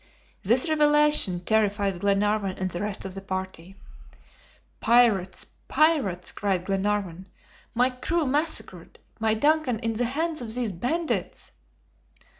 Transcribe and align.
This 0.41 0.67
revelation 0.67 1.41
terrified 1.41 1.99
Glenarvan 1.99 2.57
and 2.57 2.71
the 2.71 2.81
rest 2.81 3.05
of 3.05 3.13
the 3.13 3.21
party. 3.21 3.75
"Pirates! 4.79 5.45
pirates!" 5.67 6.31
cried 6.31 6.65
Glenarvan. 6.65 7.27
"My 7.75 7.91
crew 7.91 8.25
massacred! 8.25 8.97
my 9.19 9.35
DUNCAN 9.35 9.77
in 9.81 9.93
the 9.93 10.05
hands 10.05 10.41
of 10.41 10.55
these 10.55 10.71
bandits!" 10.71 11.51